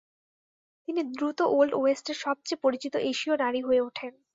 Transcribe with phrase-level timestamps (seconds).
[0.87, 4.13] তিনি দ্রুত ওল্ড ওয়েস্টের সবচেয়ে পরিচিত এশীয় নারী হয়ে ওঠেন।